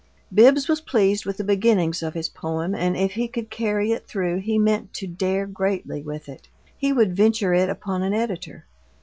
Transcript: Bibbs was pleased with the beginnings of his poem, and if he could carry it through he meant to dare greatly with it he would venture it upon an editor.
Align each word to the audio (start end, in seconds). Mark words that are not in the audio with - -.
Bibbs 0.33 0.67
was 0.67 0.81
pleased 0.81 1.27
with 1.27 1.37
the 1.37 1.43
beginnings 1.43 2.01
of 2.01 2.15
his 2.15 2.27
poem, 2.27 2.73
and 2.73 2.97
if 2.97 3.11
he 3.11 3.27
could 3.27 3.51
carry 3.51 3.91
it 3.91 4.07
through 4.07 4.39
he 4.39 4.57
meant 4.57 4.95
to 4.95 5.05
dare 5.05 5.45
greatly 5.45 6.01
with 6.01 6.27
it 6.27 6.47
he 6.75 6.91
would 6.91 7.15
venture 7.15 7.53
it 7.53 7.69
upon 7.69 8.01
an 8.01 8.15
editor. 8.15 8.65